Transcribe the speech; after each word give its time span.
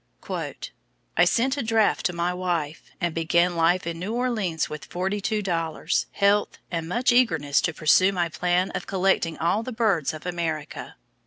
"I 1.15 1.25
sent 1.25 1.57
a 1.57 1.61
draft 1.61 2.07
to 2.07 2.11
my 2.13 2.33
wife, 2.33 2.89
and 2.99 3.13
began 3.13 3.55
life 3.55 3.85
in 3.85 3.99
New 3.99 4.15
Orleans 4.15 4.67
with 4.67 4.85
forty 4.85 5.21
two 5.21 5.43
dollars, 5.43 6.07
health, 6.13 6.57
and 6.71 6.89
much 6.89 7.11
eagerness 7.11 7.61
to 7.61 7.71
pursue 7.71 8.11
my 8.11 8.27
plan 8.27 8.71
of 8.71 8.87
collecting 8.87 9.37
all 9.37 9.61
the 9.61 9.71
birds 9.71 10.11
of 10.11 10.25
America." 10.25 10.95